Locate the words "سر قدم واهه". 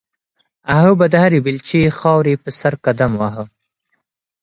2.59-3.43